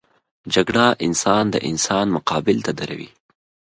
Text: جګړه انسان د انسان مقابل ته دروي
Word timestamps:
جګړه 0.53 0.85
انسان 1.05 1.43
د 1.51 1.55
انسان 1.69 2.05
مقابل 2.15 2.57
ته 2.65 2.71
دروي 2.79 3.09